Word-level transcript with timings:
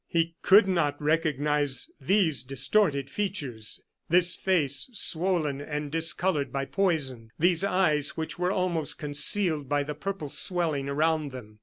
He 0.07 0.33
could 0.41 0.67
not 0.67 0.99
recognize 0.99 1.87
these 2.01 2.41
distorted 2.41 3.07
features, 3.07 3.83
this 4.09 4.35
face 4.35 4.89
swollen 4.95 5.61
and 5.61 5.91
discolored 5.91 6.51
by 6.51 6.65
poison, 6.65 7.29
these 7.37 7.63
eyes 7.63 8.17
which 8.17 8.39
were 8.39 8.51
almost 8.51 8.97
concealed 8.97 9.69
by 9.69 9.83
the 9.83 9.93
purple 9.93 10.29
swelling 10.29 10.89
around 10.89 11.31
them. 11.33 11.59